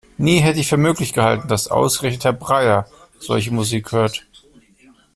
[0.19, 2.87] Nie hätte ich für möglich gehalten, dass ausgerechnet Herr Breyer
[3.19, 4.25] solche Musik hört!